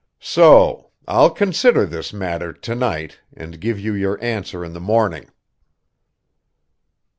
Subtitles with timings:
[0.23, 0.87] So...
[1.07, 5.29] I'll consider this matter, to night, and give you your answer in the morning."